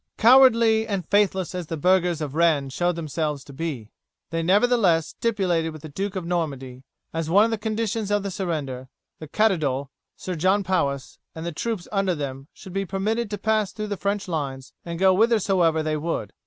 [0.17, 3.91] Cowardly and faithless as the burghers of Rennes showed themselves to be,
[4.31, 8.31] they nevertheless stipulated with the Duke of Normandy, as one of the conditions of the
[8.31, 13.37] surrender, that Caddoudal, Sir John Powis, and the troops under them should be permitted to
[13.37, 16.33] pass through the French lines and go whithersoever they would.